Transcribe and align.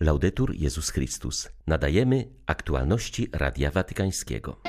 Laudetur 0.00 0.54
Jezus 0.54 0.90
Chrystus. 0.90 1.48
Nadajemy 1.66 2.28
aktualności 2.46 3.28
Radia 3.32 3.70
Watykańskiego. 3.70 4.60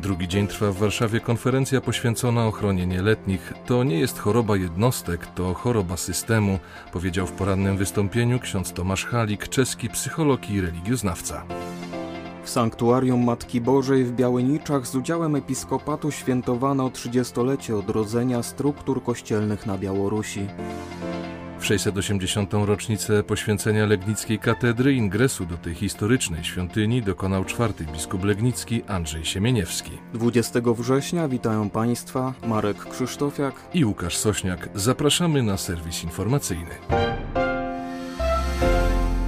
Drugi 0.00 0.28
dzień 0.28 0.46
trwa 0.48 0.72
w 0.72 0.76
Warszawie 0.76 1.20
konferencja 1.20 1.80
poświęcona 1.80 2.46
ochronie 2.46 2.86
nieletnich. 2.86 3.52
To 3.66 3.84
nie 3.84 3.98
jest 3.98 4.18
choroba 4.18 4.56
jednostek, 4.56 5.26
to 5.26 5.54
choroba 5.54 5.96
systemu, 5.96 6.58
powiedział 6.92 7.26
w 7.26 7.32
porannym 7.32 7.76
wystąpieniu 7.76 8.40
ksiądz 8.40 8.72
Tomasz 8.72 9.04
Halik, 9.04 9.48
czeski 9.48 9.88
psycholog 9.88 10.50
i 10.50 10.60
religioznawca. 10.60 11.46
W 12.46 12.50
sanktuarium 12.50 13.24
Matki 13.24 13.60
Bożej 13.60 14.04
w 14.04 14.12
Białyniczach 14.12 14.86
z 14.86 14.94
udziałem 14.94 15.36
episkopatu 15.36 16.10
świętowano 16.10 16.88
30-lecie 16.88 17.76
odrodzenia 17.76 18.42
struktur 18.42 19.02
kościelnych 19.02 19.66
na 19.66 19.78
Białorusi. 19.78 20.46
W 21.58 21.64
680. 21.64 22.52
rocznicę 22.52 23.22
poświęcenia 23.22 23.86
Legnickiej 23.86 24.38
Katedry 24.38 24.94
ingresu 24.94 25.46
do 25.46 25.56
tej 25.56 25.74
historycznej 25.74 26.44
świątyni 26.44 27.02
dokonał 27.02 27.44
czwarty 27.44 27.84
biskup 27.84 28.24
Legnicki 28.24 28.82
Andrzej 28.84 29.24
Siemieniewski. 29.24 29.90
20 30.14 30.60
września 30.64 31.28
witają 31.28 31.70
Państwa 31.70 32.34
Marek 32.46 32.84
Krzysztofiak 32.84 33.54
i 33.74 33.84
Łukasz 33.84 34.16
Sośniak. 34.16 34.68
Zapraszamy 34.74 35.42
na 35.42 35.56
serwis 35.56 36.04
informacyjny. 36.04 36.70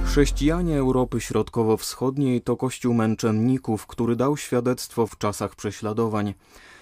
Chrześcijanie 0.09 0.77
Europy 0.77 1.21
Środkowo-Wschodniej 1.21 2.41
to 2.41 2.57
kościół 2.57 2.93
męczenników, 2.93 3.87
który 3.87 4.15
dał 4.15 4.37
świadectwo 4.37 5.07
w 5.07 5.17
czasach 5.17 5.55
prześladowań. 5.55 6.33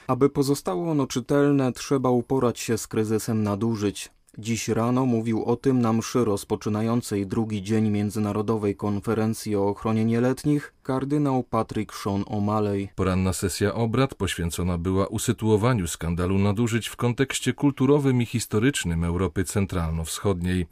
Aby 0.08 0.30
pozostało 0.30 0.92
ono 0.92 1.08
czytelne, 1.08 1.72
trzeba 1.72 2.10
uporać 2.10 2.60
się 2.60 2.78
z 2.78 2.88
kryzysem 2.88 3.44
nadużyć. 3.44 4.10
Dziś 4.38 4.68
rano 4.68 5.06
mówił 5.06 5.46
o 5.46 5.56
tym 5.56 5.82
na 5.82 5.94
mszy 5.94 6.26
rozpoczynającej 6.26 7.28
drugi 7.28 7.64
dzień 7.64 7.90
Międzynarodowej 7.90 8.76
Konferencji 8.76 9.56
o 9.56 9.68
Ochronie 9.68 10.06
Nieletnich 10.06 10.74
kardynał 10.84 11.44
Patrick 11.44 11.94
Sean 11.96 12.22
O'Malley. 12.22 12.88
Poranna 12.96 13.34
sesja 13.34 13.74
obrad 13.74 14.16
poświęcona 14.16 14.78
była 14.78 15.08
usytuowaniu 15.08 15.88
skandalu 15.88 16.38
nadużyć 16.38 16.88
w 16.88 16.96
kontekście 16.96 17.54
kulturowym 17.54 18.22
i 18.22 18.26
historycznym 18.26 19.04
Europy 19.04 19.44
Centralno-Wschodniej. 19.44 20.66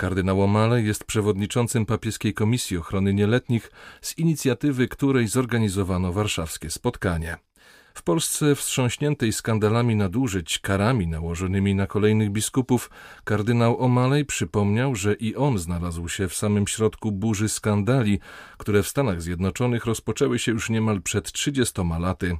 Kardynał 0.00 0.36
O'Malley 0.38 0.84
jest 0.84 1.04
przewodniczącym 1.04 1.86
papieskiej 1.86 2.34
Komisji 2.34 2.76
Ochrony 2.76 3.14
Nieletnich, 3.14 3.70
z 4.00 4.18
inicjatywy 4.18 4.88
której 4.88 5.28
zorganizowano 5.28 6.12
warszawskie 6.12 6.70
spotkanie. 6.70 7.36
W 7.94 8.02
Polsce 8.02 8.54
wstrząśniętej 8.54 9.32
skandalami 9.32 9.96
nadużyć, 9.96 10.58
karami 10.58 11.06
nałożonymi 11.06 11.74
na 11.74 11.86
kolejnych 11.86 12.30
biskupów, 12.30 12.90
kardynał 13.24 13.76
O'Malley 13.76 14.24
przypomniał, 14.24 14.94
że 14.94 15.14
i 15.14 15.36
on 15.36 15.58
znalazł 15.58 16.08
się 16.08 16.28
w 16.28 16.34
samym 16.34 16.66
środku 16.66 17.12
burzy 17.12 17.48
skandali, 17.48 18.20
które 18.58 18.82
w 18.82 18.88
Stanach 18.88 19.22
Zjednoczonych 19.22 19.84
rozpoczęły 19.84 20.38
się 20.38 20.52
już 20.52 20.70
niemal 20.70 21.02
przed 21.02 21.32
30 21.32 21.80
laty. 22.00 22.36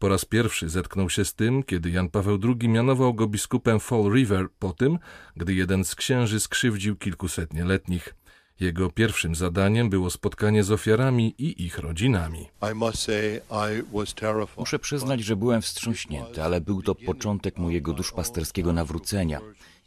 Po 0.00 0.08
raz 0.08 0.24
pierwszy 0.24 0.68
zetknął 0.68 1.10
się 1.10 1.24
z 1.24 1.34
tym, 1.34 1.62
kiedy 1.62 1.90
Jan 1.90 2.08
Paweł 2.08 2.38
II 2.44 2.68
mianował 2.68 3.14
go 3.14 3.26
biskupem 3.26 3.80
Fall 3.80 4.12
River 4.12 4.48
po 4.58 4.72
tym, 4.72 4.98
gdy 5.36 5.54
jeden 5.54 5.84
z 5.84 5.94
księży 5.94 6.40
skrzywdził 6.40 6.96
kilkuset 6.96 7.52
nieletnich. 7.52 8.14
Jego 8.60 8.90
pierwszym 8.90 9.34
zadaniem 9.34 9.90
było 9.90 10.10
spotkanie 10.10 10.64
z 10.64 10.70
ofiarami 10.70 11.34
i 11.38 11.64
ich 11.64 11.78
rodzinami. 11.78 12.48
Muszę 14.56 14.78
przyznać, 14.78 15.20
że 15.20 15.36
byłem 15.36 15.62
wstrząśnięty, 15.62 16.42
ale 16.42 16.60
był 16.60 16.82
to 16.82 16.94
początek 16.94 17.58
mojego 17.58 17.92
duszpasterskiego 17.92 18.72
nawrócenia, 18.72 19.40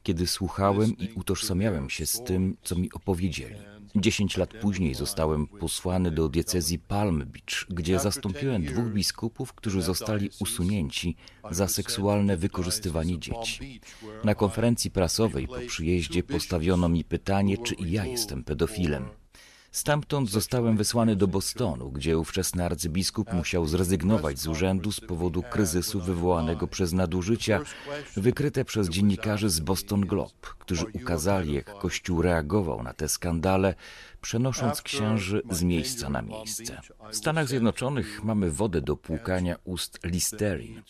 kiedy 0.04 0.28
słuchałem 0.28 0.98
i 0.98 1.10
utożsamiałem 1.16 1.90
się 1.90 2.06
z 2.06 2.24
tym, 2.24 2.58
co 2.64 2.76
mi 2.76 2.92
opowiedzieli. 2.92 3.56
Dziesięć 3.96 4.38
lat 4.38 4.54
później 4.54 4.96
zostałem 4.96 5.48
posłany 5.48 6.12
do 6.12 6.30
diecezji 6.30 6.80
Palm 6.80 7.20
Beach, 7.20 7.66
gdzie 7.70 8.00
zastąpiłem 8.00 8.66
dwóch 8.66 8.90
biskupów, 8.90 9.54
którzy 9.54 9.82
zostali 9.82 10.30
usunięci 10.40 11.16
za 11.52 11.68
seksualne 11.68 12.38
wykorzystywanie 12.38 13.20
dzieci. 13.20 13.82
Na 14.24 14.36
konferencji 14.36 14.92
prasowej 14.92 15.48
po 15.48 15.60
przyjeździe 15.68 16.24
postawiono 16.24 16.90
mi 16.90 17.04
pytanie, 17.04 17.58
czy 17.58 17.76
i 17.76 17.92
ja 17.92 18.06
jestem 18.06 18.44
pedofilem. 18.44 19.23
Stamtąd 19.74 20.30
zostałem 20.30 20.78
wysłany 20.78 21.16
do 21.16 21.28
Bostonu, 21.28 21.92
gdzie 21.92 22.18
ówczesny 22.18 22.66
arcybiskup 22.66 23.34
musiał 23.34 23.66
zrezygnować 23.66 24.40
z 24.40 24.48
urzędu 24.48 24.92
z 24.92 25.00
powodu 25.00 25.44
kryzysu 25.44 26.02
wywołanego 26.02 26.68
przez 26.68 26.94
nadużycia 26.94 27.60
wykryte 28.18 28.66
przez 28.66 28.90
dziennikarzy 28.90 29.50
z 29.50 29.60
Boston 29.60 30.02
Globe, 30.02 30.34
którzy 30.60 30.86
ukazali, 30.94 31.54
jak 31.54 31.78
Kościół 31.78 32.22
reagował 32.22 32.84
na 32.84 32.94
te 32.94 33.10
skandale, 33.10 33.76
przenosząc 34.24 34.82
księży 34.82 35.42
z 35.52 35.64
miejsca 35.64 36.10
na 36.10 36.22
miejsce. 36.22 36.82
W 37.12 37.16
Stanach 37.16 37.48
Zjednoczonych 37.48 38.24
mamy 38.24 38.52
wodę 38.52 38.82
do 38.82 38.98
płukania 38.98 39.56
ust 39.64 40.00
Listerin. 40.04 40.82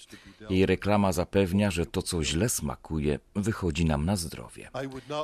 Jej 0.49 0.65
reklama 0.65 1.11
zapewnia, 1.11 1.71
że 1.71 1.85
to, 1.85 2.01
co 2.01 2.23
źle 2.23 2.49
smakuje, 2.49 3.19
wychodzi 3.35 3.85
nam 3.85 4.05
na 4.05 4.15
zdrowie. 4.15 4.69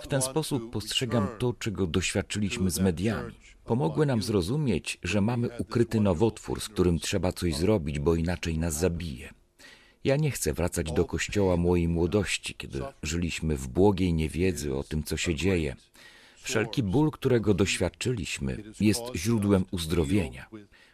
W 0.03 0.07
ten 0.07 0.21
sposób 0.21 0.71
postrzegam 0.71 1.27
to, 1.39 1.53
czego 1.53 1.87
doświadczyliśmy 1.87 2.71
z 2.71 2.79
mediami. 2.79 3.33
Pomogły 3.65 4.05
nam 4.05 4.23
zrozumieć, 4.23 4.97
że 5.03 5.21
mamy 5.21 5.49
ukryty 5.57 6.01
nowotwór, 6.01 6.61
z 6.61 6.69
którym 6.69 6.99
trzeba 6.99 7.31
coś 7.31 7.55
zrobić, 7.55 7.99
bo 7.99 8.15
inaczej 8.15 8.57
nas 8.57 8.79
zabije. 8.79 9.33
Ja 10.03 10.15
nie 10.15 10.31
chcę 10.31 10.53
wracać 10.53 10.91
do 10.91 11.05
kościoła 11.05 11.57
mojej 11.57 11.87
młodości, 11.87 12.55
kiedy 12.55 12.81
żyliśmy 13.03 13.55
w 13.57 13.67
błogiej 13.67 14.13
niewiedzy 14.13 14.75
o 14.75 14.83
tym, 14.83 15.03
co 15.03 15.17
się 15.17 15.35
dzieje. 15.35 15.75
Wszelki 16.41 16.83
ból, 16.83 17.11
którego 17.11 17.53
doświadczyliśmy, 17.53 18.63
jest 18.79 19.01
źródłem 19.15 19.65
uzdrowienia, 19.71 20.49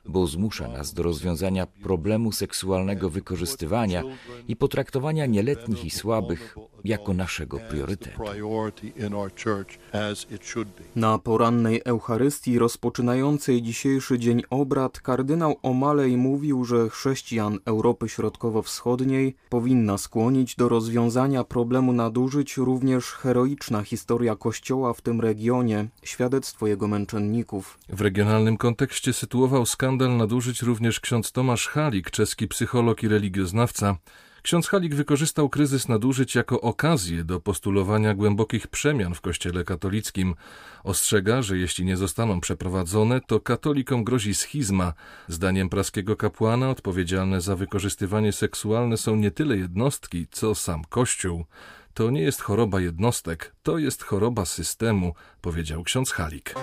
bo 0.08 0.28
zmusza 0.28 0.68
nas 0.68 0.94
do 0.94 1.04
rozwiązania 1.04 1.68
problemu 1.68 2.32
seksualnego 2.32 3.10
wykorzystywania 3.10 4.04
i 4.48 4.56
potraktowania 4.56 5.26
nieletnich 5.26 5.86
i 5.86 5.90
słabych 5.90 6.56
jako 6.84 7.14
naszego 7.14 7.60
priorytetu. 7.60 8.22
Na 10.96 11.20
porannej 11.20 11.82
Eucharystii 11.86 12.60
rozpoczynającej 12.60 13.62
dzisiejszy 13.62 14.20
dzień 14.20 14.42
obrad 14.50 15.00
kardynał 15.00 15.56
Omalej 15.64 16.18
mówił, 16.18 16.66
że 16.66 16.90
chrześcijan 16.90 17.60
Europy 17.66 18.10
Środkowo-Wschodniej 18.10 19.36
powinna 19.50 19.98
skłonić 19.98 20.56
do 20.56 20.70
rozwiązania 20.70 21.44
problemu 21.44 21.94
nadużyć 21.94 22.58
również 22.58 23.06
heroiczna 23.06 23.84
historia 23.84 24.36
Kościoła 24.36 24.94
w 24.94 25.02
tym 25.02 25.22
regionie, 25.22 25.88
świadectwo 26.04 26.68
jego 26.68 26.88
męczenników. 26.88 27.80
W 27.90 28.02
regionalnym 28.02 28.58
kontekście 28.58 29.14
sytuował 29.14 29.66
skandal 29.66 29.95
nadużyć 29.96 30.62
również 30.62 31.00
ksiądz 31.00 31.32
Tomasz 31.32 31.68
Halik, 31.68 32.12
czeski 32.12 32.48
psycholog 32.48 33.04
i 33.04 33.08
religioznawca. 33.08 33.98
Ksiądz 34.42 34.68
Halik 34.68 34.96
wykorzystał 34.96 35.50
kryzys 35.50 35.88
nadużyć 35.88 36.36
jako 36.36 36.62
okazję 36.62 37.24
do 37.24 37.40
postulowania 37.40 38.14
głębokich 38.14 38.68
przemian 38.68 39.14
w 39.14 39.22
Kościele 39.22 39.64
katolickim. 39.64 40.36
Ostrzega, 40.84 41.42
że 41.42 41.58
jeśli 41.58 41.86
nie 41.86 41.98
zostaną 41.98 42.42
przeprowadzone, 42.42 43.22
to 43.22 43.40
katolikom 43.40 44.04
grozi 44.04 44.34
schizma. 44.34 44.94
Zdaniem 45.28 45.70
praskiego 45.70 46.16
kapłana 46.16 46.70
odpowiedzialne 46.70 47.42
za 47.42 47.56
wykorzystywanie 47.56 48.32
seksualne 48.32 48.98
są 48.98 49.16
nie 49.16 49.32
tyle 49.32 49.58
jednostki, 49.58 50.28
co 50.32 50.56
sam 50.56 50.84
Kościół. 50.90 51.46
To 51.94 52.10
nie 52.10 52.22
jest 52.22 52.42
choroba 52.42 52.82
jednostek, 52.82 53.56
to 53.64 53.78
jest 53.78 54.04
choroba 54.04 54.46
systemu, 54.46 55.14
powiedział 55.42 55.84
ksiądz 55.84 56.12
Halik. 56.12 56.56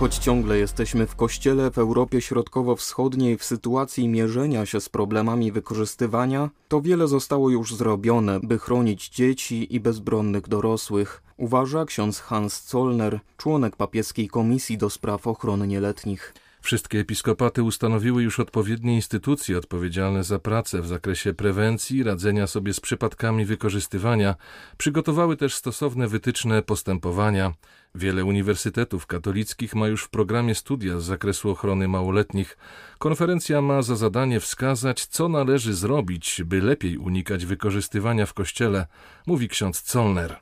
Choć 0.00 0.18
ciągle 0.18 0.58
jesteśmy 0.58 1.06
w 1.06 1.16
kościele 1.16 1.70
w 1.70 1.78
Europie 1.78 2.20
Środkowo-Wschodniej 2.20 3.38
w 3.38 3.44
sytuacji 3.44 4.08
mierzenia 4.08 4.66
się 4.66 4.80
z 4.80 4.88
problemami 4.88 5.52
wykorzystywania, 5.52 6.50
to 6.68 6.80
wiele 6.80 7.08
zostało 7.08 7.50
już 7.50 7.74
zrobione, 7.74 8.40
by 8.42 8.58
chronić 8.58 9.08
dzieci 9.08 9.74
i 9.74 9.80
bezbronnych 9.80 10.48
dorosłych, 10.48 11.22
uważa 11.36 11.84
ksiądz 11.84 12.20
Hans 12.20 12.68
Zollner, 12.68 13.20
członek 13.36 13.76
papieskiej 13.76 14.28
Komisji 14.28 14.78
do 14.78 14.90
Spraw 14.90 15.26
Ochrony 15.26 15.66
Nieletnich. 15.66 16.34
Wszystkie 16.60 16.98
episkopaty 16.98 17.62
ustanowiły 17.62 18.22
już 18.22 18.40
odpowiednie 18.40 18.94
instytucje 18.94 19.58
odpowiedzialne 19.58 20.24
za 20.24 20.38
pracę 20.38 20.80
w 20.80 20.86
zakresie 20.86 21.34
prewencji, 21.34 22.02
radzenia 22.02 22.46
sobie 22.46 22.72
z 22.72 22.80
przypadkami 22.80 23.44
wykorzystywania, 23.44 24.34
przygotowały 24.78 25.36
też 25.36 25.54
stosowne 25.54 26.08
wytyczne 26.08 26.62
postępowania. 26.62 27.52
Wiele 27.94 28.24
uniwersytetów 28.24 29.06
katolickich 29.06 29.74
ma 29.74 29.88
już 29.88 30.04
w 30.04 30.10
programie 30.10 30.54
studia 30.54 31.00
z 31.00 31.04
zakresu 31.04 31.50
ochrony 31.50 31.88
małoletnich. 31.88 32.58
Konferencja 32.98 33.62
ma 33.62 33.82
za 33.82 33.96
zadanie 33.96 34.40
wskazać, 34.40 35.06
co 35.06 35.28
należy 35.28 35.74
zrobić, 35.74 36.42
by 36.44 36.60
lepiej 36.60 36.98
unikać 36.98 37.46
wykorzystywania 37.46 38.26
w 38.26 38.34
kościele, 38.34 38.86
mówi 39.26 39.48
ksiądz 39.48 39.92
Zollner. 39.92 40.36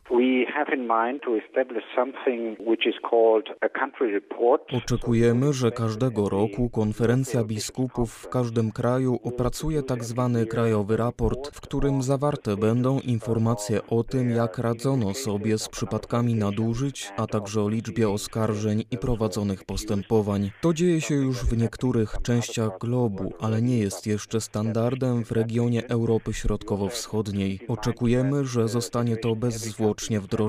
Oczekujemy, 4.84 5.52
że 5.52 5.70
każdego 5.70 6.28
roku 6.28 6.70
konferencja 6.70 7.44
biskupów 7.44 8.12
w 8.12 8.28
każdym 8.28 8.72
kraju 8.72 9.18
opracuje. 9.22 9.82
Tak 9.82 9.98
krajowy 10.50 10.96
raport, 10.96 11.56
w 11.56 11.60
którym 11.60 12.02
zawarte 12.02 12.56
będą 12.56 13.00
informacje 13.00 13.80
o 13.90 14.04
tym, 14.04 14.30
jak 14.30 14.58
radzono 14.58 15.14
sobie 15.14 15.58
z 15.58 15.68
przypadkami 15.68 16.34
nadużyć, 16.34 17.12
a 17.16 17.26
także 17.26 17.62
o 17.62 17.68
liczbie 17.68 18.10
oskarżeń 18.10 18.84
i 18.90 18.98
prowadzonych 18.98 19.64
postępowań. 19.64 20.50
To 20.60 20.74
dzieje 20.74 21.00
się 21.00 21.14
już 21.14 21.44
w 21.44 21.58
niektórych 21.58 22.14
częściach 22.22 22.78
globu, 22.80 23.32
ale 23.40 23.62
nie 23.62 23.78
jest 23.78 24.06
jeszcze 24.06 24.40
standardem 24.40 25.24
w 25.24 25.32
regionie 25.32 25.88
Europy 25.88 26.32
Środkowo-Wschodniej. 26.32 27.60
Oczekujemy, 27.68 28.44
że 28.44 28.68
zostanie 28.68 29.16
to 29.16 29.36
bezzwłocznie 29.36 30.20
wdrożone. 30.20 30.47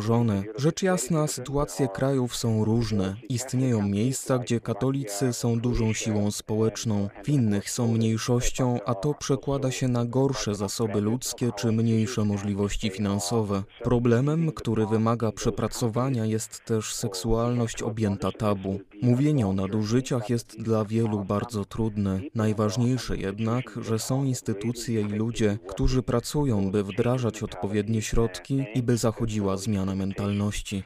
Rzecz 0.57 0.83
jasna, 0.83 1.27
sytuacje 1.27 1.87
krajów 1.87 2.35
są 2.35 2.65
różne. 2.65 3.15
Istnieją 3.29 3.81
miejsca, 3.81 4.39
gdzie 4.39 4.59
katolicy 4.59 5.33
są 5.33 5.59
dużą 5.59 5.93
siłą 5.93 6.31
społeczną, 6.31 7.09
w 7.23 7.29
innych 7.29 7.69
są 7.69 7.87
mniejszością, 7.87 8.79
a 8.85 8.95
to 8.95 9.13
przekłada 9.13 9.71
się 9.71 9.87
na 9.87 10.05
gorsze 10.05 10.55
zasoby 10.55 11.01
ludzkie 11.01 11.51
czy 11.57 11.71
mniejsze 11.71 12.25
możliwości 12.25 12.89
finansowe. 12.89 13.63
Problemem, 13.83 14.51
który 14.51 14.85
wymaga 14.85 15.31
przepracowania 15.31 16.25
jest 16.25 16.65
też 16.65 16.93
seksualność 16.93 17.81
objęta 17.81 18.31
tabu. 18.31 18.79
Mówienie 19.01 19.47
o 19.47 19.53
nadużyciach 19.53 20.29
jest 20.29 20.63
dla 20.63 20.85
wielu 20.85 21.19
bardzo 21.27 21.65
trudne. 21.65 22.19
Najważniejsze 22.35 23.17
jednak, 23.17 23.63
że 23.81 23.99
są 23.99 24.23
instytucje 24.23 25.01
i 25.01 25.03
ludzie, 25.03 25.57
którzy 25.67 26.03
pracują, 26.03 26.71
by 26.71 26.83
wdrażać 26.83 27.43
odpowiednie 27.43 28.01
środki 28.01 28.65
i 28.75 28.83
by 28.83 28.97
zachodziła 28.97 29.57
zmiana 29.57 29.95
mentalności. 29.95 30.83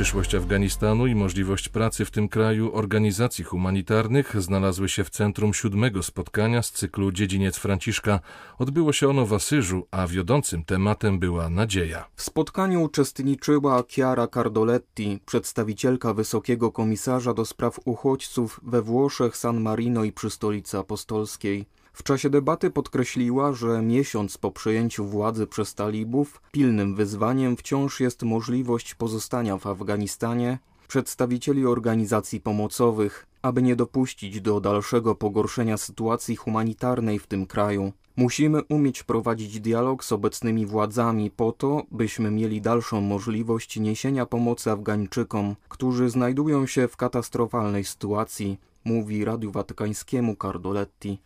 Przyszłość 0.00 0.34
Afganistanu 0.34 1.06
i 1.06 1.14
możliwość 1.14 1.68
pracy 1.68 2.04
w 2.04 2.10
tym 2.10 2.28
kraju 2.28 2.74
organizacji 2.74 3.44
humanitarnych 3.44 4.42
znalazły 4.42 4.88
się 4.88 5.04
w 5.04 5.10
centrum 5.10 5.54
siódmego 5.54 6.02
spotkania 6.02 6.62
z 6.62 6.72
cyklu 6.72 7.12
Dziedziniec 7.12 7.56
Franciszka. 7.56 8.20
Odbyło 8.58 8.92
się 8.92 9.08
ono 9.08 9.26
w 9.26 9.32
Asyżu, 9.32 9.86
a 9.90 10.06
wiodącym 10.06 10.64
tematem 10.64 11.18
była 11.18 11.50
nadzieja. 11.50 12.04
W 12.16 12.22
spotkaniu 12.22 12.82
uczestniczyła 12.82 13.84
Chiara 13.88 14.26
Cardoletti, 14.26 15.18
przedstawicielka 15.26 16.14
Wysokiego 16.14 16.72
Komisarza 16.72 17.34
do 17.34 17.44
Spraw 17.44 17.80
Uchodźców 17.84 18.60
we 18.62 18.82
Włoszech, 18.82 19.36
San 19.36 19.60
Marino 19.60 20.04
i 20.04 20.12
przy 20.12 20.30
Stolicy 20.30 20.78
Apostolskiej. 20.78 21.66
W 21.92 22.02
czasie 22.02 22.30
debaty 22.30 22.70
podkreśliła, 22.70 23.52
że 23.52 23.82
miesiąc 23.82 24.38
po 24.38 24.50
przejęciu 24.50 25.04
władzy 25.04 25.46
przez 25.46 25.74
talibów 25.74 26.40
pilnym 26.52 26.94
wyzwaniem 26.94 27.56
wciąż 27.56 28.00
jest 28.00 28.22
możliwość 28.22 28.94
pozostania 28.94 29.56
w 29.56 29.66
Afganistanie 29.66 30.58
przedstawicieli 30.88 31.66
organizacji 31.66 32.40
pomocowych, 32.40 33.26
aby 33.42 33.62
nie 33.62 33.76
dopuścić 33.76 34.40
do 34.40 34.60
dalszego 34.60 35.14
pogorszenia 35.14 35.76
sytuacji 35.76 36.36
humanitarnej 36.36 37.18
w 37.18 37.26
tym 37.26 37.46
kraju. 37.46 37.92
Musimy 38.16 38.62
umieć 38.62 39.02
prowadzić 39.02 39.60
dialog 39.60 40.04
z 40.04 40.12
obecnymi 40.12 40.66
władzami 40.66 41.30
po 41.30 41.52
to, 41.52 41.82
byśmy 41.90 42.30
mieli 42.30 42.60
dalszą 42.60 43.00
możliwość 43.00 43.76
niesienia 43.76 44.26
pomocy 44.26 44.70
Afgańczykom, 44.70 45.56
którzy 45.68 46.10
znajdują 46.10 46.66
się 46.66 46.88
w 46.88 46.96
katastrofalnej 46.96 47.84
sytuacji, 47.84 48.58
mówi 48.84 49.24
Radiu 49.24 49.50
Watykańskiemu 49.50 50.36
Cardoletti. 50.36 51.18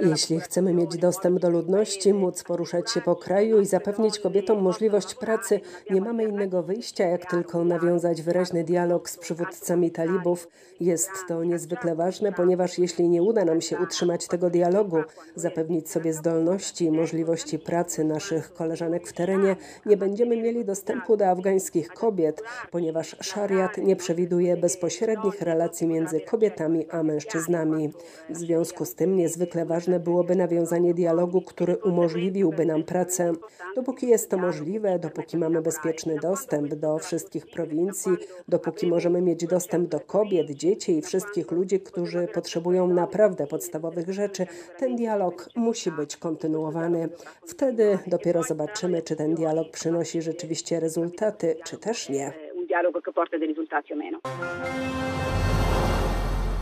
Jeśli 0.00 0.40
chcemy 0.40 0.74
mieć 0.74 0.96
dostęp 0.96 1.38
do 1.38 1.50
ludności, 1.50 2.14
móc 2.14 2.44
poruszać 2.44 2.92
się 2.92 3.00
po 3.00 3.16
kraju 3.16 3.60
i 3.60 3.66
zapewnić 3.66 4.18
kobietom 4.18 4.62
możliwość 4.62 5.14
pracy, 5.14 5.60
nie 5.90 6.00
mamy 6.00 6.24
innego 6.24 6.62
wyjścia, 6.62 7.04
jak 7.04 7.30
tylko 7.30 7.64
nawiązać 7.64 8.22
wyraźny 8.22 8.64
dialog 8.64 9.10
z 9.10 9.18
przywódcami 9.18 9.90
talibów. 9.90 10.48
Jest 10.80 11.10
to 11.28 11.44
niezwykle 11.44 11.94
ważne, 11.94 12.32
ponieważ 12.32 12.78
jeśli 12.78 13.08
nie 13.08 13.22
uda 13.22 13.44
nam 13.44 13.60
się 13.60 13.78
utrzymać 13.78 14.28
tego 14.28 14.50
dialogu, 14.50 14.96
zapewnić 15.34 15.90
sobie 15.90 16.12
zdolności 16.12 16.84
i 16.84 16.90
możliwości 16.90 17.58
pracy 17.58 18.04
naszych 18.04 18.52
koleżanek 18.52 19.08
w 19.08 19.12
terenie, 19.12 19.56
nie 19.86 19.96
będziemy 19.96 20.36
mieli 20.36 20.64
dostępu 20.64 21.16
do 21.16 21.26
afgańskich 21.26 21.88
kobiet, 21.88 22.42
ponieważ 22.70 23.16
szariat 23.20 23.78
nie 23.78 23.96
przewiduje 23.96 24.56
bezpośrednich 24.56 25.40
relacji 25.40 25.83
między 25.86 26.20
kobietami 26.20 26.86
a 26.90 27.02
mężczyznami. 27.02 27.92
W 28.30 28.36
związku 28.36 28.84
z 28.84 28.94
tym 28.94 29.16
niezwykle 29.16 29.66
ważne 29.66 30.00
byłoby 30.00 30.36
nawiązanie 30.36 30.94
dialogu, 30.94 31.40
który 31.40 31.76
umożliwiłby 31.76 32.66
nam 32.66 32.82
pracę. 32.82 33.32
Dopóki 33.76 34.08
jest 34.08 34.30
to 34.30 34.38
możliwe, 34.38 34.98
dopóki 34.98 35.36
mamy 35.36 35.62
bezpieczny 35.62 36.18
dostęp 36.22 36.74
do 36.74 36.98
wszystkich 36.98 37.46
prowincji, 37.46 38.12
dopóki 38.48 38.86
możemy 38.86 39.22
mieć 39.22 39.46
dostęp 39.46 39.88
do 39.88 40.00
kobiet, 40.00 40.50
dzieci 40.50 40.98
i 40.98 41.02
wszystkich 41.02 41.50
ludzi, 41.50 41.80
którzy 41.80 42.28
potrzebują 42.34 42.86
naprawdę 42.86 43.46
podstawowych 43.46 44.08
rzeczy, 44.08 44.46
ten 44.78 44.96
dialog 44.96 45.48
musi 45.56 45.90
być 45.90 46.16
kontynuowany. 46.16 47.08
Wtedy 47.46 47.98
dopiero 48.06 48.42
zobaczymy, 48.42 49.02
czy 49.02 49.16
ten 49.16 49.34
dialog 49.34 49.70
przynosi 49.70 50.22
rzeczywiście 50.22 50.80
rezultaty, 50.80 51.56
czy 51.64 51.78
też 51.78 52.08
nie. 52.08 52.32
dialogo 52.74 53.00
che 53.00 53.12
porta 53.12 53.38
dei 53.38 53.46
risultati 53.46 53.92
o 53.92 53.96
meno. 53.96 54.18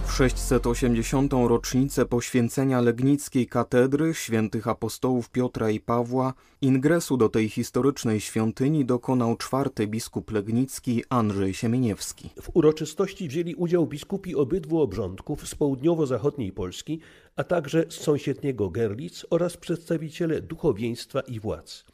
W 0.06 0.12
680. 0.12 1.32
rocznicę 1.32 2.06
poświęcenia 2.06 2.80
Legnickiej 2.80 3.46
Katedry 3.46 4.14
świętych 4.14 4.68
apostołów 4.68 5.30
Piotra 5.30 5.70
i 5.70 5.80
Pawła 5.80 6.34
ingresu 6.60 7.16
do 7.16 7.28
tej 7.28 7.48
historycznej 7.48 8.20
świątyni 8.20 8.84
dokonał 8.84 9.36
czwarty 9.36 9.86
biskup 9.86 10.30
legnicki 10.30 11.04
Andrzej 11.08 11.54
Siemieniewski. 11.54 12.30
W 12.42 12.50
uroczystości 12.54 13.28
wzięli 13.28 13.54
udział 13.54 13.86
biskupi 13.86 14.34
obydwu 14.34 14.80
obrządków 14.80 15.48
z 15.48 15.54
południowo-zachodniej 15.54 16.52
Polski, 16.52 17.00
a 17.36 17.44
także 17.44 17.84
z 17.88 17.94
sąsiedniego 17.94 18.70
Gerlitz 18.70 19.26
oraz 19.30 19.56
przedstawiciele 19.56 20.40
duchowieństwa 20.40 21.20
i 21.20 21.40
władz. 21.40 21.84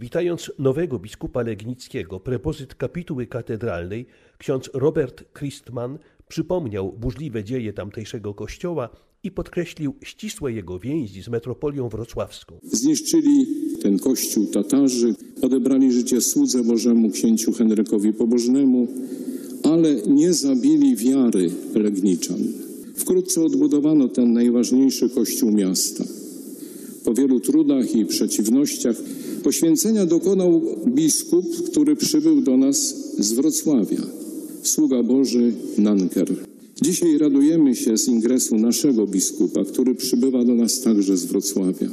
Witając 0.00 0.52
nowego 0.58 0.98
biskupa 0.98 1.42
legnickiego, 1.42 2.20
prepozyt 2.20 2.74
kapituły 2.74 3.26
katedralnej, 3.26 4.06
ksiądz 4.38 4.70
Robert 4.74 5.24
Christman 5.38 5.98
przypomniał 6.28 6.92
burzliwe 6.92 7.44
dzieje 7.44 7.72
tamtejszego 7.72 8.34
kościoła 8.34 8.88
i 9.22 9.30
podkreślił 9.30 9.94
ścisłe 10.04 10.52
jego 10.52 10.78
więzi 10.78 11.22
z 11.22 11.28
metropolią 11.28 11.88
wrocławską. 11.88 12.58
Zniszczyli 12.62 13.46
ten 13.82 13.98
kościół 13.98 14.46
Tatarzy, 14.46 15.14
odebrali 15.42 15.92
życie 15.92 16.20
słudze 16.20 16.64
Bożemu 16.64 17.10
księciu 17.10 17.52
Henrykowi 17.52 18.12
Pobożnemu, 18.12 18.88
ale 19.62 19.94
nie 19.94 20.32
zabili 20.32 20.96
wiary 20.96 21.50
Legniczan. 21.74 22.38
Wkrótce 22.94 23.44
odbudowano 23.44 24.08
ten 24.08 24.32
najważniejszy 24.32 25.10
kościół 25.10 25.50
miasta. 25.50 26.04
Po 27.04 27.14
wielu 27.14 27.40
trudach 27.40 27.94
i 27.94 28.06
przeciwnościach 28.06 28.96
poświęcenia 29.42 30.06
dokonał 30.06 30.62
biskup, 30.86 31.46
który 31.70 31.96
przybył 31.96 32.40
do 32.40 32.56
nas 32.56 32.94
z 33.18 33.32
Wrocławia 33.32 34.25
sługa 34.66 35.02
Boży 35.02 35.52
Nanker. 35.78 36.26
Dzisiaj 36.82 37.18
radujemy 37.18 37.74
się 37.74 37.98
z 37.98 38.08
ingresu 38.08 38.56
naszego 38.56 39.06
biskupa, 39.06 39.64
który 39.64 39.94
przybywa 39.94 40.44
do 40.44 40.54
nas 40.54 40.80
także 40.80 41.16
z 41.16 41.24
Wrocławia. 41.24 41.88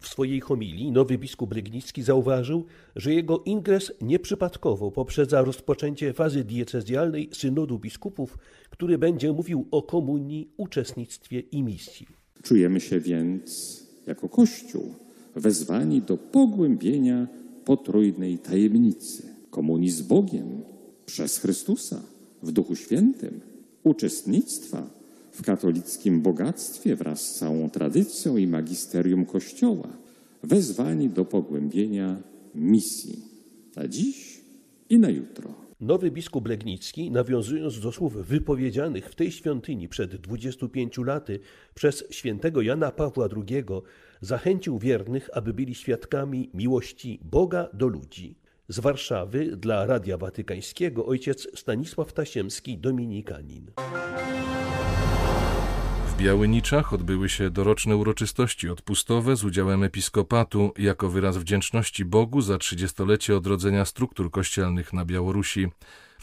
W 0.00 0.08
swojej 0.08 0.40
homilii 0.40 0.92
nowy 0.92 1.18
biskup 1.18 1.52
Rygnicki 1.52 2.02
zauważył, 2.02 2.64
że 2.96 3.14
jego 3.14 3.42
ingres 3.44 3.92
nieprzypadkowo 4.00 4.90
poprzedza 4.90 5.42
rozpoczęcie 5.42 6.12
fazy 6.12 6.44
diecezjalnej 6.44 7.28
synodu 7.32 7.78
biskupów, 7.78 8.38
który 8.70 8.98
będzie 8.98 9.32
mówił 9.32 9.66
o 9.70 9.82
komunii, 9.82 10.48
uczestnictwie 10.56 11.40
i 11.40 11.62
misji. 11.62 12.06
Czujemy 12.42 12.80
się 12.80 13.00
więc 13.00 13.82
jako 14.06 14.28
Kościół 14.28 14.94
wezwani 15.36 16.02
do 16.02 16.16
pogłębienia 16.16 17.28
potrójnej 17.64 18.38
tajemnicy 18.38 19.22
komunii 19.50 19.90
z 19.90 20.02
Bogiem, 20.02 20.62
przez 21.06 21.38
Chrystusa 21.38 22.02
w 22.42 22.52
Duchu 22.52 22.76
Świętym, 22.76 23.40
uczestnictwa 23.82 24.90
w 25.32 25.42
katolickim 25.42 26.20
bogactwie 26.20 26.96
wraz 26.96 27.20
z 27.20 27.38
całą 27.38 27.70
tradycją 27.70 28.36
i 28.36 28.46
magisterium 28.46 29.26
Kościoła, 29.26 29.88
wezwani 30.42 31.08
do 31.08 31.24
pogłębienia 31.24 32.22
misji 32.54 33.18
na 33.76 33.88
dziś 33.88 34.40
i 34.88 34.98
na 34.98 35.10
jutro. 35.10 35.66
Nowy 35.80 36.10
biskup 36.10 36.48
Legnicki, 36.48 37.10
nawiązując 37.10 37.80
do 37.80 37.92
słów 37.92 38.26
wypowiedzianych 38.26 39.10
w 39.10 39.14
tej 39.14 39.32
świątyni 39.32 39.88
przed 39.88 40.16
25 40.16 40.98
laty 40.98 41.40
przez 41.74 42.04
świętego 42.10 42.62
Jana 42.62 42.90
Pawła 42.90 43.28
II, 43.36 43.64
zachęcił 44.20 44.78
wiernych, 44.78 45.30
aby 45.32 45.54
byli 45.54 45.74
świadkami 45.74 46.50
miłości 46.54 47.20
Boga 47.24 47.68
do 47.72 47.86
ludzi. 47.88 48.34
Z 48.68 48.78
Warszawy 48.80 49.56
dla 49.56 49.86
Radia 49.86 50.18
Watykańskiego 50.18 51.06
ojciec 51.06 51.48
Stanisław 51.54 52.12
Tasiemski, 52.12 52.78
dominikanin. 52.78 53.70
W 56.06 56.16
Białyniczach 56.16 56.92
odbyły 56.92 57.28
się 57.28 57.50
doroczne 57.50 57.96
uroczystości 57.96 58.68
odpustowe 58.68 59.36
z 59.36 59.44
udziałem 59.44 59.82
episkopatu 59.82 60.72
jako 60.78 61.08
wyraz 61.08 61.38
wdzięczności 61.38 62.04
Bogu 62.04 62.40
za 62.40 62.58
trzydziestolecie 62.58 63.36
odrodzenia 63.36 63.84
struktur 63.84 64.30
kościelnych 64.30 64.92
na 64.92 65.04
Białorusi. 65.04 65.68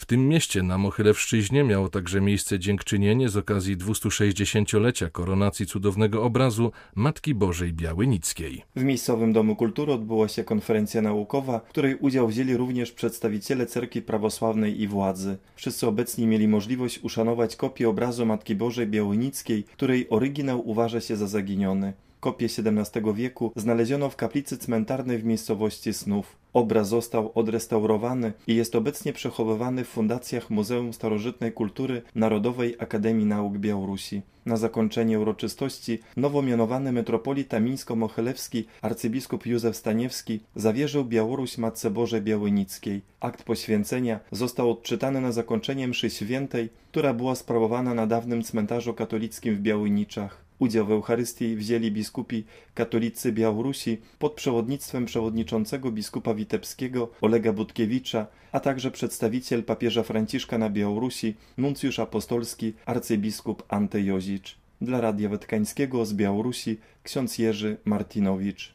W 0.04 0.06
tym 0.06 0.28
mieście 0.28 0.62
na 0.62 0.78
Mochylewszczyźnie 0.78 1.64
miało 1.64 1.88
także 1.88 2.20
miejsce 2.20 2.58
dziękczynienie 2.58 3.28
z 3.28 3.36
okazji 3.36 3.76
260-lecia 3.76 5.10
koronacji 5.10 5.66
cudownego 5.66 6.22
obrazu 6.22 6.72
Matki 6.94 7.34
Bożej 7.34 7.72
Białynickiej. 7.72 8.62
W 8.76 8.84
miejscowym 8.84 9.32
Domu 9.32 9.56
Kultury 9.56 9.92
odbyła 9.92 10.28
się 10.28 10.44
konferencja 10.44 11.02
naukowa, 11.02 11.58
w 11.58 11.68
której 11.68 11.96
udział 11.96 12.28
wzięli 12.28 12.56
również 12.56 12.92
przedstawiciele 12.92 13.66
cerkwi 13.66 14.02
prawosławnej 14.02 14.80
i 14.80 14.88
władzy. 14.88 15.36
Wszyscy 15.56 15.86
obecni 15.86 16.26
mieli 16.26 16.48
możliwość 16.48 16.98
uszanować 16.98 17.56
kopię 17.56 17.88
obrazu 17.88 18.26
Matki 18.26 18.54
Bożej 18.54 18.86
Białynickiej, 18.86 19.64
której 19.64 20.06
oryginał 20.10 20.68
uważa 20.68 21.00
się 21.00 21.16
za 21.16 21.26
zaginiony. 21.26 21.92
Kopię 22.24 22.46
XVII 22.46 23.14
wieku 23.14 23.52
znaleziono 23.56 24.10
w 24.10 24.16
kaplicy 24.16 24.58
cmentarnej 24.58 25.18
w 25.18 25.24
miejscowości 25.24 25.92
Snów. 25.92 26.36
Obraz 26.52 26.88
został 26.88 27.32
odrestaurowany 27.34 28.32
i 28.46 28.54
jest 28.54 28.74
obecnie 28.74 29.12
przechowywany 29.12 29.84
w 29.84 29.88
fundacjach 29.88 30.50
Muzeum 30.50 30.92
Starożytnej 30.92 31.52
Kultury 31.52 32.02
Narodowej 32.14 32.76
Akademii 32.78 33.26
Nauk 33.26 33.58
Białorusi. 33.58 34.22
Na 34.46 34.56
zakończenie 34.56 35.20
uroczystości 35.20 35.98
nowo 36.16 36.42
mianowany 36.42 36.92
metropolita 36.92 37.60
mińsko-mochelewski 37.60 38.64
arcybiskup 38.82 39.46
Józef 39.46 39.76
Staniewski 39.76 40.40
zawierzył 40.56 41.04
Białoruś 41.04 41.58
Matce 41.58 41.90
Bożej 41.90 42.22
Białynickiej. 42.22 43.02
Akt 43.20 43.42
poświęcenia 43.42 44.20
został 44.32 44.70
odczytany 44.70 45.20
na 45.20 45.32
zakończenie 45.32 45.88
mszy 45.88 46.10
świętej, 46.10 46.68
która 46.90 47.14
była 47.14 47.34
sprawowana 47.34 47.94
na 47.94 48.06
dawnym 48.06 48.42
cmentarzu 48.42 48.94
katolickim 48.94 49.54
w 49.54 49.60
Białyniczach. 49.60 50.43
Udział 50.58 50.86
w 50.86 50.90
Eucharystii 50.90 51.56
wzięli 51.56 51.90
biskupi 51.90 52.44
katolicy 52.74 53.32
Białorusi 53.32 53.98
pod 54.18 54.32
przewodnictwem 54.34 55.04
przewodniczącego 55.04 55.90
biskupa 55.92 56.34
witebskiego 56.34 57.10
Olega 57.20 57.52
Budkiewicza, 57.52 58.26
a 58.52 58.60
także 58.60 58.90
przedstawiciel 58.90 59.64
papieża 59.64 60.02
Franciszka 60.02 60.58
na 60.58 60.70
Białorusi, 60.70 61.34
nuncjusz 61.58 61.98
apostolski 61.98 62.72
arcybiskup 62.86 63.62
Ante 63.68 64.00
Jozicz. 64.00 64.56
Dla 64.80 65.00
Radia 65.00 65.28
Watykańskiego 65.28 66.06
z 66.06 66.14
Białorusi 66.14 66.78
ksiądz 67.02 67.38
Jerzy 67.38 67.76
Martinowicz. 67.84 68.72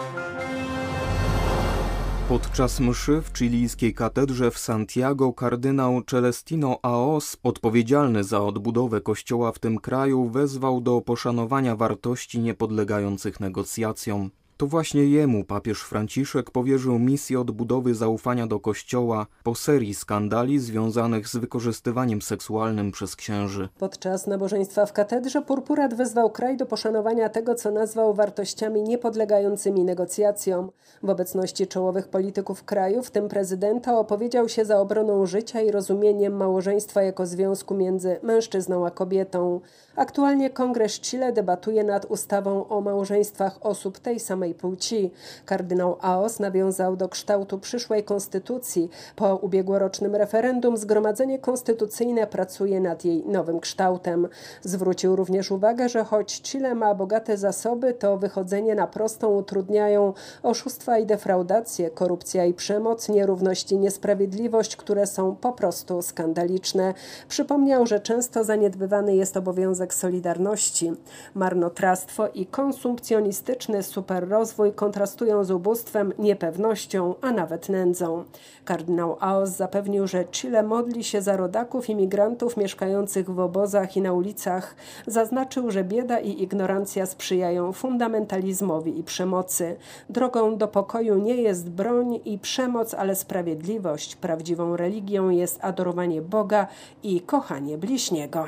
Podczas 2.30 2.80
mszy 2.80 3.22
w 3.22 3.38
chilijskiej 3.38 3.94
katedrze 3.94 4.52
w 4.52 4.58
Santiago 4.58 5.34
kardynał 5.34 6.02
Celestino 6.04 6.80
Aos, 6.82 7.38
odpowiedzialny 7.44 8.24
za 8.24 8.42
odbudowę 8.42 9.02
kościoła 9.02 9.52
w 9.52 9.60
tym 9.60 9.80
kraju, 9.80 10.30
wezwał 10.30 10.82
do 10.82 11.02
poszanowania 11.02 11.76
wartości 11.76 12.40
niepodlegających 12.40 13.40
negocjacjom. 13.40 14.30
To 14.60 14.68
właśnie 14.68 15.06
jemu 15.06 15.44
papież 15.44 15.82
Franciszek 15.84 16.52
powierzył 16.52 17.00
misję 17.00 17.40
odbudowy 17.40 17.96
zaufania 17.96 18.48
do 18.48 18.60
Kościoła 18.60 19.28
po 19.44 19.56
serii 19.56 19.96
skandali 19.96 20.60
związanych 20.60 21.28
z 21.28 21.36
wykorzystywaniem 21.36 22.22
seksualnym 22.22 22.92
przez 22.92 23.16
księży. 23.16 23.70
Podczas 23.80 24.28
nabożeństwa 24.28 24.86
w 24.86 24.94
katedrze 24.94 25.42
Purpurat 25.42 25.94
wezwał 25.94 26.30
kraj 26.30 26.58
do 26.58 26.66
poszanowania 26.66 27.30
tego, 27.30 27.56
co 27.56 27.72
nazwał 27.72 28.14
wartościami 28.14 28.84
niepodlegającymi 28.84 29.84
negocjacjom. 29.84 30.72
W 31.04 31.10
obecności 31.10 31.68
czołowych 31.68 32.08
polityków 32.08 32.64
kraju, 32.64 33.04
w 33.04 33.12
tym 33.12 33.28
prezydenta, 33.28 34.00
opowiedział 34.00 34.50
się 34.50 34.66
za 34.66 34.80
obroną 34.80 35.26
życia 35.26 35.62
i 35.62 35.72
rozumieniem 35.72 36.34
małżeństwa 36.34 37.02
jako 37.02 37.26
związku 37.26 37.76
między 37.76 38.20
mężczyzną 38.24 38.86
a 38.86 38.92
kobietą. 38.92 39.62
Aktualnie 39.96 40.50
Kongres 40.50 41.00
Chile 41.00 41.34
debatuje 41.34 41.84
nad 41.84 42.06
ustawą 42.06 42.68
o 42.68 42.82
małżeństwach 42.82 43.58
osób 43.62 44.00
tej 44.00 44.20
samej 44.20 44.49
płci. 44.56 45.12
Kardynał 45.46 45.98
Aos 46.02 46.40
nawiązał 46.40 46.96
do 46.96 47.10
kształtu 47.10 47.60
przyszłej 47.60 48.04
konstytucji. 48.04 48.90
Po 49.16 49.36
ubiegłorocznym 49.36 50.16
referendum 50.16 50.78
Zgromadzenie 50.78 51.40
Konstytucyjne 51.40 52.28
pracuje 52.28 52.80
nad 52.80 53.06
jej 53.06 53.26
nowym 53.26 53.60
kształtem. 53.60 54.28
Zwrócił 54.62 55.16
również 55.16 55.52
uwagę, 55.52 55.90
że 55.90 56.04
choć 56.04 56.42
Chile 56.42 56.76
ma 56.76 56.96
bogate 56.96 57.38
zasoby, 57.38 57.94
to 57.94 58.18
wychodzenie 58.18 58.76
na 58.76 58.88
prostą 58.88 59.36
utrudniają 59.36 60.14
oszustwa 60.44 60.98
i 60.98 61.06
defraudacje, 61.06 61.90
korupcja 61.90 62.46
i 62.46 62.54
przemoc, 62.54 63.10
nierówność 63.10 63.72
i 63.72 63.78
niesprawiedliwość, 63.78 64.76
które 64.76 65.08
są 65.08 65.36
po 65.36 65.54
prostu 65.54 66.02
skandaliczne. 66.02 66.94
Przypomniał, 67.28 67.88
że 67.88 68.00
często 68.00 68.44
zaniedbywany 68.44 69.16
jest 69.16 69.38
obowiązek 69.38 69.94
solidarności. 69.94 70.92
Marnotrawstwo 71.34 72.28
i 72.28 72.46
konsumpcjonistyczny 72.46 73.84
superrozwój 73.84 74.39
kontrastują 74.76 75.44
z 75.44 75.52
ubóstwem, 75.52 76.14
niepewnością, 76.20 77.16
a 77.22 77.32
nawet 77.32 77.70
nędzą. 77.70 78.24
Kardynał 78.66 79.18
Aos 79.20 79.50
zapewnił, 79.50 80.08
że 80.08 80.26
Chile 80.26 80.64
modli 80.64 81.04
się 81.04 81.22
za 81.22 81.38
rodaków 81.38 81.90
imigrantów 81.90 82.58
mieszkających 82.58 83.30
w 83.30 83.40
obozach 83.40 83.98
i 83.98 84.02
na 84.02 84.14
ulicach. 84.14 84.76
Zaznaczył, 85.08 85.72
że 85.72 85.84
bieda 85.84 86.20
i 86.20 86.44
ignorancja 86.44 87.06
sprzyjają 87.06 87.74
fundamentalizmowi 87.74 89.00
i 89.00 89.04
przemocy. 89.04 89.76
Drogą 90.10 90.58
do 90.58 90.68
pokoju 90.68 91.18
nie 91.18 91.36
jest 91.36 91.70
broń 91.70 92.20
i 92.26 92.40
przemoc, 92.40 92.94
ale 92.94 93.16
sprawiedliwość. 93.16 94.16
Prawdziwą 94.16 94.78
religią 94.78 95.30
jest 95.30 95.60
adorowanie 95.62 96.22
Boga 96.22 96.68
i 97.04 97.22
kochanie 97.22 97.78
bliźniego. 97.78 98.48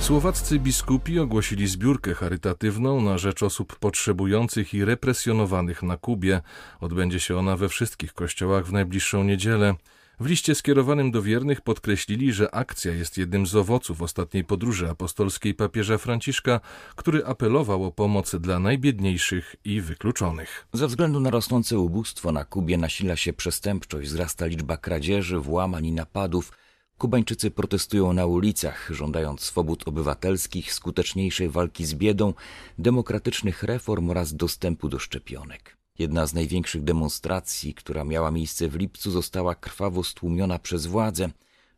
Słowaccy 0.00 0.58
biskupi 0.58 1.18
ogłosili 1.18 1.66
zbiórkę 1.66 2.14
charytatywną 2.14 3.00
na 3.00 3.18
rzecz 3.18 3.42
osób 3.42 3.76
potrzebujących 3.76 4.74
i 4.74 4.84
represjonowanych 4.84 5.82
na 5.82 5.96
Kubie. 5.96 6.40
Odbędzie 6.80 7.20
się 7.20 7.36
ona 7.36 7.56
we 7.56 7.68
wszystkich 7.68 8.12
kościołach 8.12 8.66
w 8.66 8.72
najbliższą 8.72 9.24
niedzielę. 9.24 9.74
W 10.20 10.26
liście 10.26 10.54
skierowanym 10.54 11.10
do 11.10 11.22
wiernych 11.22 11.60
podkreślili, 11.60 12.32
że 12.32 12.54
akcja 12.54 12.94
jest 12.94 13.18
jednym 13.18 13.46
z 13.46 13.56
owoców 13.56 14.02
ostatniej 14.02 14.44
podróży 14.44 14.90
apostolskiej 14.90 15.54
papieża 15.54 15.98
Franciszka, 15.98 16.60
który 16.96 17.24
apelował 17.24 17.84
o 17.84 17.92
pomoc 17.92 18.34
dla 18.34 18.58
najbiedniejszych 18.58 19.56
i 19.64 19.80
wykluczonych. 19.80 20.66
Ze 20.72 20.86
względu 20.86 21.20
na 21.20 21.30
rosnące 21.30 21.78
ubóstwo 21.78 22.32
na 22.32 22.44
Kubie 22.44 22.78
nasila 22.78 23.16
się 23.16 23.32
przestępczość, 23.32 24.08
wzrasta 24.08 24.46
liczba 24.46 24.76
kradzieży, 24.76 25.38
włamań 25.38 25.86
i 25.86 25.92
napadów. 25.92 26.52
Kubańczycy 27.00 27.50
protestują 27.50 28.12
na 28.12 28.26
ulicach, 28.26 28.88
żądając 28.90 29.40
swobód 29.40 29.88
obywatelskich, 29.88 30.72
skuteczniejszej 30.72 31.48
walki 31.48 31.84
z 31.84 31.94
biedą, 31.94 32.34
demokratycznych 32.78 33.62
reform 33.62 34.10
oraz 34.10 34.34
dostępu 34.34 34.88
do 34.88 34.98
szczepionek. 34.98 35.76
Jedna 35.98 36.26
z 36.26 36.34
największych 36.34 36.84
demonstracji, 36.84 37.74
która 37.74 38.04
miała 38.04 38.30
miejsce 38.30 38.68
w 38.68 38.76
lipcu, 38.76 39.10
została 39.10 39.54
krwawo 39.54 40.04
stłumiona 40.04 40.58
przez 40.58 40.86
władze. 40.86 41.30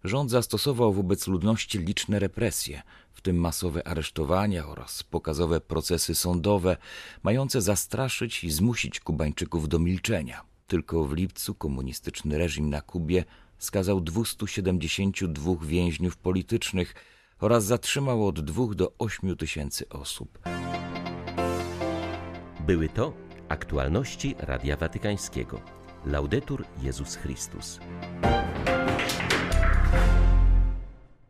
Rząd 0.05 0.31
zastosował 0.31 0.93
wobec 0.93 1.27
ludności 1.27 1.79
liczne 1.79 2.19
represje, 2.19 2.83
w 3.13 3.21
tym 3.21 3.37
masowe 3.37 3.87
aresztowania 3.87 4.69
oraz 4.69 5.03
pokazowe 5.03 5.61
procesy 5.61 6.15
sądowe, 6.15 6.77
mające 7.23 7.61
zastraszyć 7.61 8.45
i 8.45 8.51
zmusić 8.51 9.01
Kubańczyków 9.01 9.69
do 9.69 9.79
milczenia. 9.79 10.43
Tylko 10.67 11.05
w 11.05 11.13
lipcu 11.13 11.55
komunistyczny 11.55 12.39
reżim 12.39 12.71
na 12.71 12.81
Kubie 12.81 13.25
skazał 13.63 14.01
272 14.01 15.55
więźniów 15.63 16.17
politycznych 16.17 16.95
oraz 17.41 17.65
zatrzymał 17.65 18.27
od 18.27 18.41
2 18.41 18.75
do 18.75 18.93
8 18.99 19.37
tysięcy 19.37 19.89
osób. 19.89 20.39
Były 22.61 22.89
to 22.89 23.13
aktualności 23.49 24.35
Radia 24.39 24.77
Watykańskiego. 24.77 25.61
Laudetur 26.07 26.65
Jezus 26.83 27.17
Chrystus. 27.17 27.81